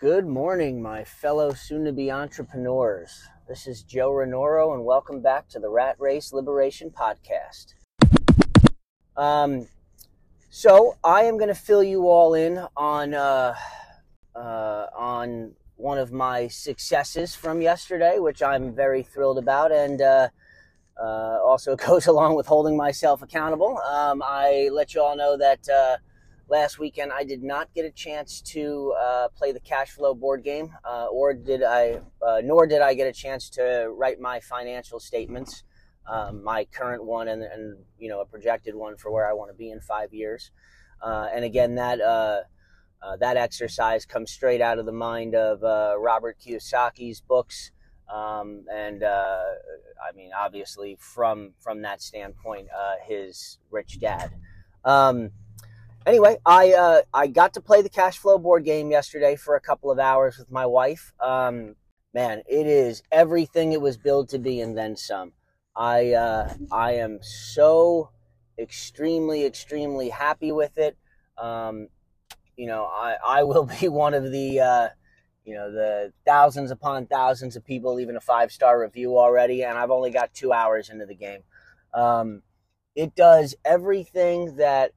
[0.00, 3.28] Good morning, my fellow soon to be entrepreneurs.
[3.46, 7.74] This is Joe Renoro, and welcome back to the Rat Race Liberation Podcast.
[9.14, 9.68] Um,
[10.48, 13.54] so, I am going to fill you all in on, uh,
[14.34, 20.28] uh, on one of my successes from yesterday, which I'm very thrilled about, and uh,
[20.98, 23.76] uh, also goes along with holding myself accountable.
[23.86, 25.98] Um, I let you all know that uh,
[26.50, 30.42] last weekend I did not get a chance to uh, play the cash flow board
[30.42, 34.40] game, uh, or did I, uh, nor did I get a chance to write my
[34.40, 35.62] financial statements,
[36.06, 39.50] um, my current one and, and you know a projected one for where I want
[39.50, 40.50] to be in five years.
[41.00, 42.40] Uh, and again, that uh,
[43.02, 47.70] uh, that exercise comes straight out of the mind of Robert Kiyosaki's books.
[48.12, 52.68] Um, and I mean, obviously, from from that standpoint,
[53.06, 54.32] his rich dad.
[54.84, 55.30] Um,
[56.06, 59.60] anyway, I uh, I got to play the cash flow board game yesterday for a
[59.60, 61.12] couple of hours with my wife.
[61.20, 61.76] Um,
[62.14, 65.32] man, it is everything it was billed to be and then some.
[65.76, 68.10] I uh, I am so
[68.58, 70.96] extremely extremely happy with it.
[71.38, 71.88] Um,
[72.56, 74.88] you know, I I will be one of the uh,
[75.44, 79.78] you know the thousands upon thousands of people leaving a five star review already, and
[79.78, 81.42] I've only got two hours into the game.
[81.94, 82.42] Um,
[82.94, 84.92] it does everything that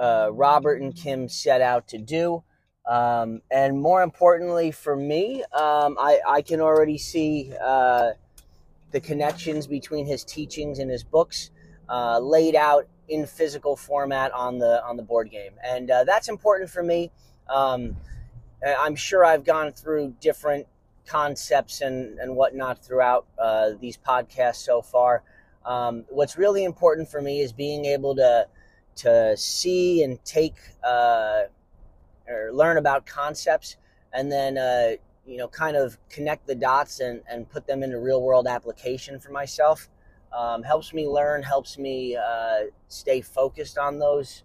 [0.00, 2.42] uh, Robert and Kim set out to do.
[2.88, 8.12] Um, and more importantly for me, um, I, I, can already see uh,
[8.90, 11.50] the connections between his teachings and his books
[11.88, 16.28] uh, laid out in physical format on the on the board game, and uh, that's
[16.28, 17.10] important for me.
[17.48, 17.96] Um,
[18.64, 20.66] I'm sure I've gone through different
[21.06, 25.22] concepts and, and whatnot throughout uh, these podcasts so far.
[25.64, 28.46] Um, what's really important for me is being able to
[29.00, 31.42] to see and take uh,
[32.28, 33.76] or learn about concepts
[34.12, 34.92] and then uh,
[35.26, 39.18] you know kind of connect the dots and, and put them into real world application
[39.18, 39.88] for myself
[40.36, 44.44] um, helps me learn helps me uh, stay focused on those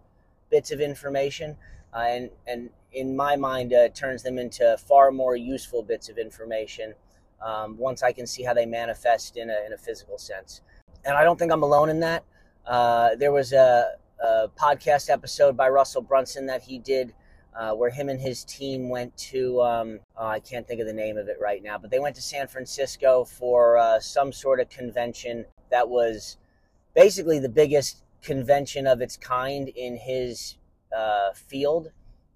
[0.50, 1.56] bits of information
[1.94, 6.18] uh, and and in my mind uh, turns them into far more useful bits of
[6.18, 6.94] information
[7.42, 10.62] um, once I can see how they manifest in a, in a physical sense.
[11.04, 12.24] And I don't think I'm alone in that.
[12.66, 13.96] Uh, there was a
[14.60, 17.14] podcast episode by Russell Brunson that he did.
[17.58, 20.94] Uh, where him and his team went to, um, oh, I can't think of the
[20.94, 24.60] name of it right now, but they went to San Francisco for uh, some sort
[24.60, 26.36] of convention that was
[26.94, 30.58] basically the biggest convention of its kind in his
[30.96, 31.92] uh, field.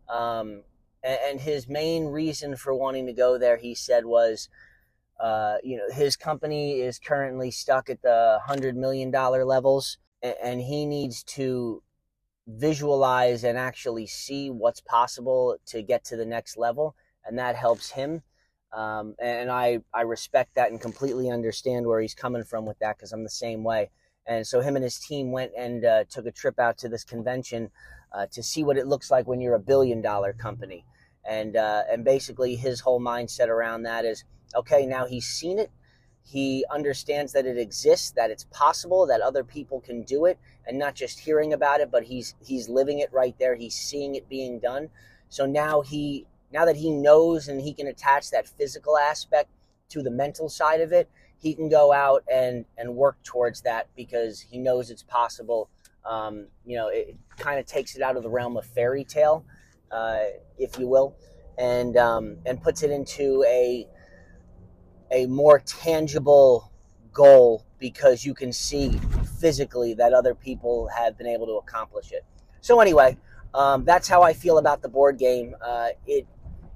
[0.08, 0.64] Um,
[1.04, 4.50] and, and, his main reason for wanting to go there, he said, was,
[5.20, 10.86] uh, you know, his company is currently stuck at the $100 million levels and he
[10.86, 11.84] needs to
[12.48, 17.92] visualize and actually see what's possible to get to the next level and that helps
[17.92, 18.22] him.
[18.74, 22.98] Um, and I, I respect that and completely understand where he's coming from with that
[22.98, 23.90] because i'm the same way.
[24.28, 27.04] And so him and his team went and uh, took a trip out to this
[27.04, 27.72] convention
[28.14, 30.86] uh, to see what it looks like when you're a billion dollar company.
[31.28, 34.24] And uh, and basically his whole mindset around that is
[34.56, 35.70] okay now he's seen it
[36.30, 40.78] he understands that it exists, that it's possible, that other people can do it, and
[40.78, 43.56] not just hearing about it, but he's he's living it right there.
[43.56, 44.90] He's seeing it being done.
[45.30, 49.50] So now he now that he knows and he can attach that physical aspect
[49.90, 51.10] to the mental side of it,
[51.40, 55.68] he can go out and and work towards that because he knows it's possible.
[56.06, 59.44] Um, you know, it kind of takes it out of the realm of fairy tale,
[59.92, 60.20] uh,
[60.60, 61.16] if you will,
[61.58, 63.88] and um, and puts it into a
[65.12, 66.72] a more tangible
[67.12, 69.00] goal because you can see
[69.40, 72.26] physically that other people have been able to accomplish it.
[72.62, 73.18] So anyway,
[73.54, 75.56] um, that's how I feel about the board game.
[75.62, 76.28] Uh, it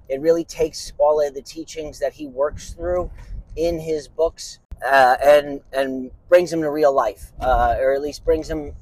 [0.10, 3.10] it really takes all of the teachings that he works through
[3.56, 8.26] in his books uh, and and brings them to real life, uh, or at least
[8.26, 8.74] brings them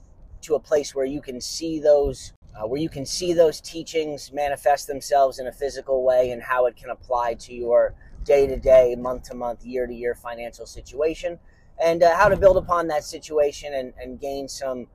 [0.41, 4.31] to a place where you can see those uh, where you can see those teachings
[4.34, 7.93] manifest themselves in a physical way and how it can apply to your
[8.23, 11.40] day to day, month to month, year to year financial situation,
[11.84, 14.88] and uh, how to build upon that situation and, and gain some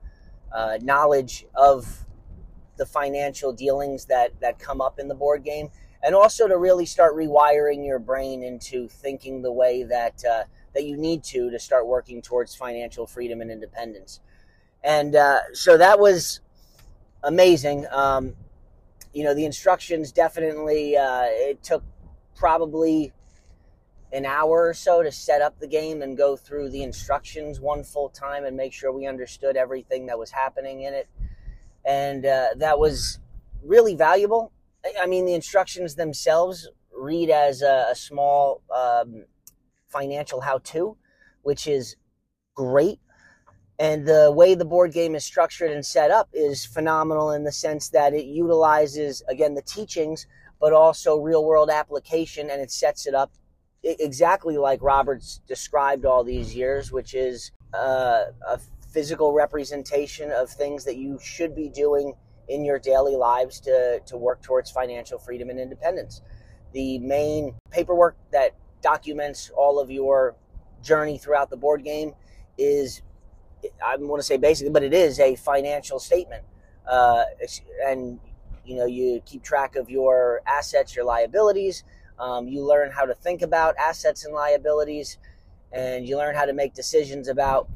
[0.51, 2.05] uh, knowledge of
[2.77, 5.69] the financial dealings that, that come up in the board game,
[6.03, 10.85] and also to really start rewiring your brain into thinking the way that uh, that
[10.85, 14.21] you need to to start working towards financial freedom and independence.
[14.83, 16.39] And uh, so that was
[17.23, 17.87] amazing.
[17.91, 18.35] Um,
[19.11, 21.83] you know, the instructions definitely uh, it took
[22.35, 23.11] probably
[24.11, 27.83] an hour or so to set up the game and go through the instructions one
[27.83, 31.09] full time and make sure we understood everything that was happening in it.
[31.85, 33.19] And uh, that was
[33.63, 34.51] really valuable.
[34.99, 39.25] I mean, the instructions themselves read as a, a small um,
[39.87, 40.97] financial how-to,
[41.41, 41.95] which is
[42.55, 42.99] great.
[43.79, 47.51] And the way the board game is structured and set up is phenomenal in the
[47.51, 50.25] sense that it utilizes, again, the teachings,
[50.59, 53.31] but also real world application and it sets it up
[53.83, 58.59] exactly like Robert's described all these years, which is uh, a
[58.91, 62.13] physical representation of things that you should be doing
[62.47, 66.21] in your daily lives to, to work towards financial freedom and independence.
[66.73, 70.35] The main paperwork that documents all of your
[70.81, 72.13] journey throughout the board game
[72.57, 73.01] is,
[73.85, 76.43] I want to say basically, but it is a financial statement.
[76.89, 77.23] Uh,
[77.85, 78.19] and
[78.65, 81.83] you know, you keep track of your assets, your liabilities.
[82.19, 85.17] Um, you learn how to think about assets and liabilities,
[85.71, 87.69] and you learn how to make decisions about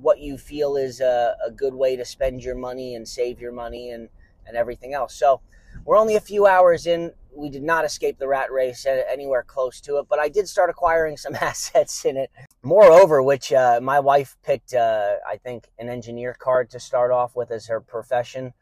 [0.00, 3.52] what you feel is a, a, good way to spend your money and save your
[3.52, 4.08] money and,
[4.46, 5.14] and everything else.
[5.14, 5.40] So
[5.84, 7.12] we're only a few hours in.
[7.34, 10.70] We did not escape the rat race anywhere close to it, but I did start
[10.70, 12.30] acquiring some assets in it.
[12.62, 17.36] Moreover, which uh, my wife picked, uh, I think, an engineer card to start off
[17.36, 18.52] with as her profession,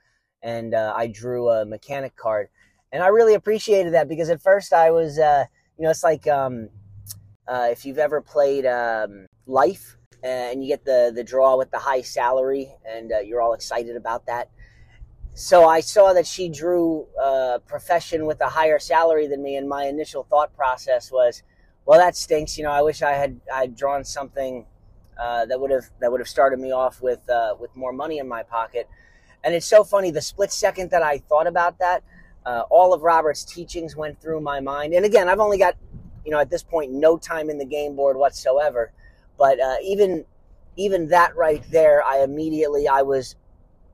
[0.43, 2.48] and uh, I drew a mechanic card.
[2.93, 5.44] And I really appreciated that because at first I was, uh,
[5.79, 6.69] you know, it's like um,
[7.49, 11.79] uh, if you've ever played um, Life and you get the the draw with the
[11.79, 14.50] high salary, and uh, you're all excited about that.
[15.35, 19.69] So I saw that she drew a profession with a higher salary than me, and
[19.69, 21.43] my initial thought process was,
[21.87, 24.67] "Well, that stinks." You know, I wish I had I'd drawn something
[25.19, 28.19] uh, that would have that would have started me off with uh, with more money
[28.19, 28.89] in my pocket.
[29.43, 30.12] And it's so funny.
[30.12, 32.05] The split second that I thought about that,
[32.44, 34.94] uh, all of Robert's teachings went through my mind.
[34.94, 35.77] And again, I've only got,
[36.25, 38.93] you know, at this point, no time in the game board whatsoever.
[39.39, 40.25] But uh, even
[40.77, 43.37] even that right there, I immediately I was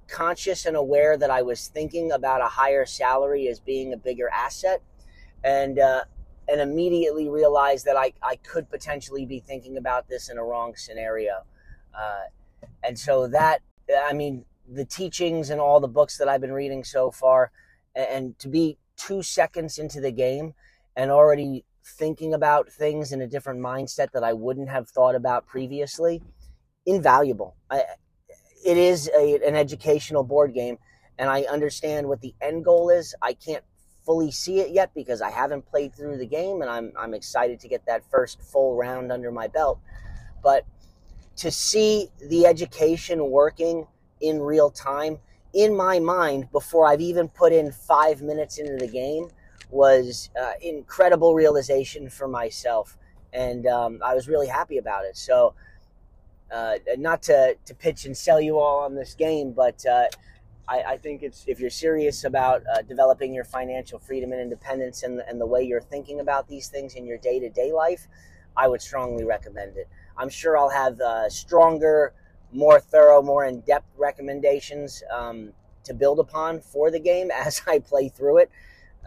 [0.06, 4.28] conscious and aware that I was thinking about a higher salary as being a bigger
[4.30, 4.82] asset,
[5.44, 6.04] and uh,
[6.48, 10.74] and immediately realized that I I could potentially be thinking about this in a wrong
[10.76, 11.44] scenario,
[11.94, 12.24] uh,
[12.82, 13.60] and so that
[14.06, 17.50] I mean the teachings and all the books that I've been reading so far,
[17.94, 20.54] and, to be two seconds into the game
[20.96, 25.46] and already thinking about things in a different mindset that I wouldn't have thought about
[25.46, 26.22] previously,
[26.86, 27.56] invaluable.
[27.70, 27.84] I,
[28.64, 30.78] it is a, an educational board game,
[31.18, 33.14] and I understand what the end goal is.
[33.22, 33.64] I can't
[34.04, 37.60] fully see it yet because I haven't played through the game, and I'm I'm excited
[37.60, 39.78] to get that first full round under my belt.
[40.42, 40.64] But
[41.36, 43.86] to see the education working
[44.20, 45.18] in real time
[45.52, 49.28] in my mind before I've even put in five minutes into the game
[49.70, 52.96] was uh, incredible realization for myself,
[53.32, 55.16] and um, I was really happy about it.
[55.16, 55.54] So,
[56.52, 60.04] uh, not to to pitch and sell you all on this game, but uh,
[60.68, 65.02] I, I, think it's if you're serious about uh, developing your financial freedom and independence
[65.02, 68.06] and, and the way you're thinking about these things in your day to day life,
[68.56, 69.88] I would strongly recommend it.
[70.16, 72.12] I'm sure I'll have uh, stronger
[72.52, 75.52] more thorough, more in depth recommendations um,
[75.84, 78.50] to build upon for the game as I play through it.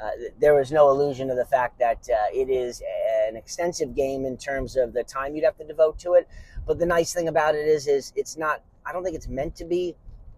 [0.01, 0.09] Uh,
[0.39, 2.81] there was no illusion of the fact that uh, it is
[3.27, 6.27] an extensive game in terms of the time you'd have to devote to it.
[6.65, 8.63] But the nice thing about it is, is it's not.
[8.85, 9.95] I don't think it's meant to be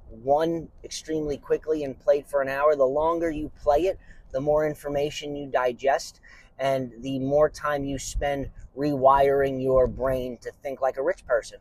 [0.09, 2.75] won extremely quickly and played for an hour.
[2.75, 3.99] The longer you play it,
[4.31, 6.19] the more information you digest,
[6.59, 11.59] and the more time you spend rewiring your brain to think like a rich person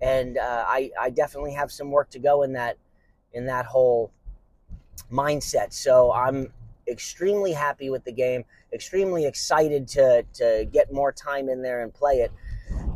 [0.00, 2.76] and uh, I, I definitely have some work to go in that
[3.32, 4.10] in that whole
[5.10, 5.72] mindset.
[5.72, 6.52] So I'm
[6.88, 11.92] extremely happy with the game, extremely excited to to get more time in there and
[11.92, 12.32] play it.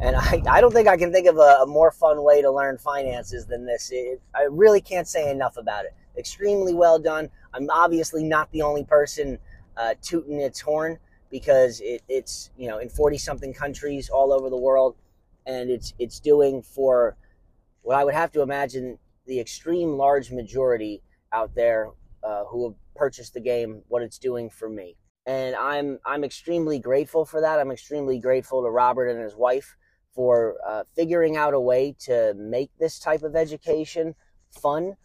[0.00, 2.50] And I, I don't think I can think of a, a more fun way to
[2.50, 3.90] learn finances than this.
[3.92, 5.94] It, I really can't say enough about it.
[6.16, 7.28] Extremely well done.
[7.52, 9.38] I'm obviously not the only person
[9.76, 10.98] uh, tooting its horn
[11.30, 14.94] because it, it's you know in 40 something countries all over the world
[15.46, 17.16] and it's it's doing for
[17.82, 21.90] what I would have to imagine the extreme large majority out there
[22.22, 24.96] uh, who have purchased the game what it's doing for me.
[25.26, 27.58] And i'm i'm extremely grateful for that.
[27.58, 29.76] I'm extremely grateful to robert and his wife
[30.14, 34.14] for uh, figuring out a way to make this type of education
[34.50, 34.96] fun.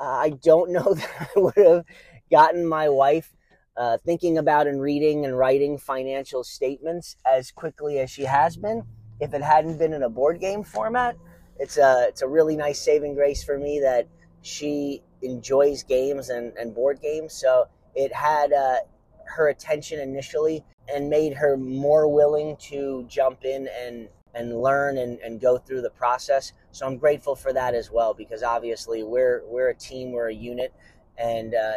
[0.00, 1.84] Uh, i don't know that i would have
[2.30, 3.34] gotten my wife
[3.76, 8.82] uh, thinking about and reading and writing financial statements as quickly as she has been
[9.20, 11.16] if it hadn't been in a board game format.
[11.58, 14.08] It's a it's a really nice saving grace for me that
[14.42, 17.32] she enjoys games and, and board games.
[17.32, 18.78] So it had uh,
[19.24, 25.18] her attention initially and made her more willing to jump in and and learn and,
[25.20, 26.52] and go through the process.
[26.72, 30.34] So I'm grateful for that as well because obviously we're we're a team, we're a
[30.34, 30.74] unit,
[31.16, 31.74] and uh,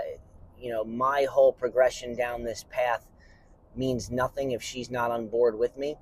[0.59, 3.07] you know my whole progression down this path
[3.75, 5.95] means nothing if she's not on board with me.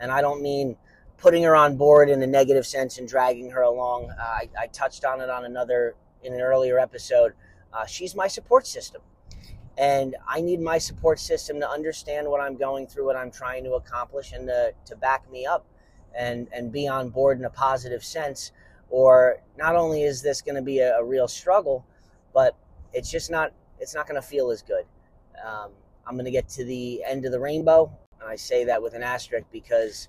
[0.00, 0.76] And I don't mean
[1.22, 4.10] putting her on board in a negative sense and dragging her along.
[4.10, 5.94] Uh, I, I, touched on it on another
[6.24, 7.32] in an earlier episode.
[7.72, 9.00] Uh, she's my support system,
[9.78, 13.62] and I need my support system to understand what I'm going through, what I'm trying
[13.64, 15.64] to accomplish, and to, to back me up
[16.14, 18.50] and and be on board in a positive sense.
[18.90, 21.86] Or not only is this going to be a, a, real struggle,
[22.34, 22.56] but
[22.92, 24.84] it's just not it's not going to feel as good.
[25.42, 25.70] Um,
[26.06, 28.94] I'm going to get to the end of the rainbow, and I say that with
[28.94, 30.08] an asterisk because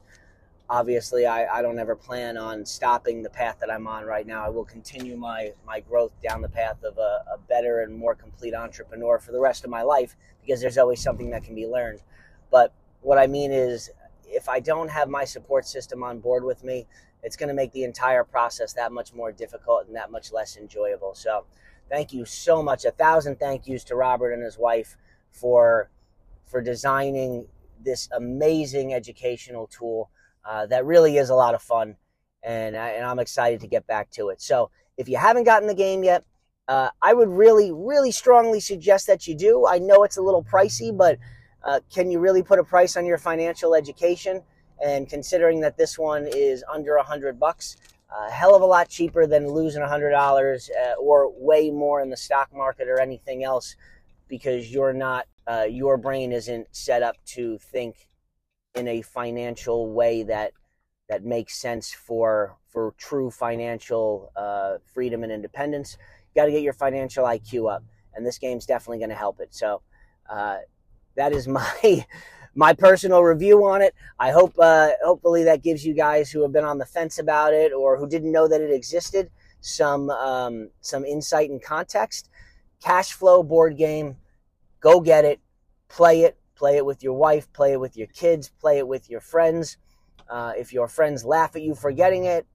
[0.69, 4.45] obviously I, I don't ever plan on stopping the path that I'm on right now.
[4.45, 8.15] I will continue my, my growth down the path of a, a, better and more
[8.15, 11.67] complete entrepreneur for the rest of my life because there's always something that can be
[11.67, 12.01] learned.
[12.49, 13.89] But what I mean is,
[14.25, 16.87] if I don't have my support system on board with me,
[17.21, 20.57] it's going to make the entire process that much more difficult and that much less
[20.57, 21.13] enjoyable.
[21.13, 21.45] So,
[21.89, 22.85] thank you so much.
[22.85, 24.97] A thousand thank yous to Robert and his wife
[25.31, 25.89] for
[26.45, 27.47] for designing
[27.83, 30.09] this amazing educational tool
[30.45, 31.95] uh, that really is a lot of fun,
[32.41, 34.41] and, I, and I'm excited to get back to it.
[34.41, 36.23] So if you haven't gotten the game yet,
[36.67, 39.65] uh, I would really, really strongly suggest that you do.
[39.67, 41.17] I know it's a little pricey, but
[41.63, 44.41] uh, can you really put a price on your financial education?
[44.83, 47.77] And considering that this one is under a hundred bucks,
[48.09, 52.01] a hell of a lot cheaper than losing a hundred dollars uh, or way more
[52.01, 53.75] in the stock market or anything else,
[54.27, 58.07] because you're not, uh, your brain isn't set up to think
[58.75, 60.51] in a financial way that
[61.09, 65.97] that makes sense for for true financial uh, freedom and independence.
[66.33, 67.83] You got to get your financial IQ up,
[68.15, 69.53] and this game's definitely going to help it.
[69.53, 69.81] So
[70.29, 70.57] uh,
[71.15, 72.05] that is my
[72.55, 73.93] my personal review on it.
[74.19, 77.53] I hope uh, hopefully that gives you guys who have been on the fence about
[77.53, 79.29] it or who didn't know that it existed
[79.63, 82.29] some um, some insight and context.
[82.83, 84.17] Cash flow board game,
[84.83, 85.39] go get it,
[85.87, 89.09] play it, Play it with your wife, play it with your kids, play it with
[89.09, 89.77] your friends.
[90.29, 92.45] Uh, if your friends laugh at you for getting it,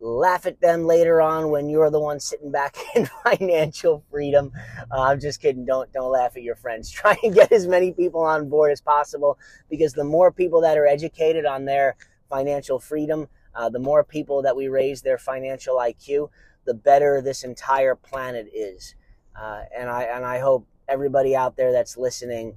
[0.00, 4.52] laugh at them later on when you're the one sitting back in financial freedom.
[4.90, 5.64] Uh, I'm just kidding.
[5.64, 6.90] Don't don't laugh at your friends.
[6.92, 9.38] Try and get as many people on board as possible
[9.70, 11.96] because the more people that are educated on their
[12.28, 16.30] financial freedom, uh, the more people that we raise their financial IQ,
[16.64, 18.96] the better this entire planet is.
[19.34, 22.54] Uh, and I and I hope everybody out there that's listening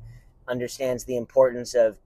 [0.48, 1.98] understands the importance of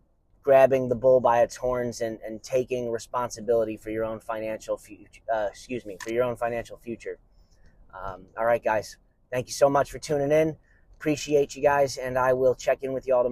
[0.44, 5.22] grabbing the bull by its horns and, and taking responsibility for your own financial future.
[5.34, 7.18] Uh, excuse me, for your own financial future.
[7.94, 8.98] Um, all right, guys.
[9.32, 10.58] Thank you so much for tuning in.
[11.00, 13.32] Appreciate you guys, and I will check in with you all tomorrow.